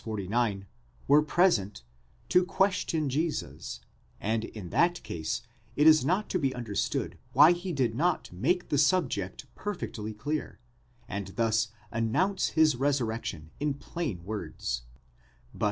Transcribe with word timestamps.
49, 0.03 0.65
were 1.07 1.21
present, 1.21 1.83
to 2.27 2.43
question 2.43 3.07
Jesus, 3.07 3.81
and 4.19 4.45
in 4.45 4.71
that 4.71 5.03
case 5.03 5.43
it 5.75 5.85
is 5.85 6.03
not 6.03 6.27
to 6.31 6.39
be 6.39 6.55
understood 6.55 7.19
why 7.33 7.51
he 7.51 7.71
did 7.71 7.93
not 7.93 8.31
make 8.33 8.69
the 8.69 8.79
subject 8.79 9.45
perfectly 9.53 10.11
clear, 10.15 10.57
and 11.07 11.27
thus 11.35 11.67
announce 11.91 12.47
his 12.57 12.75
resurrection 12.75 13.51
in 13.59 13.75
plain 13.75 14.23
*2 14.23 14.81
Comp. 15.53 15.59